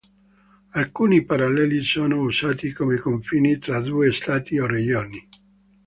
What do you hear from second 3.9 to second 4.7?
Stati o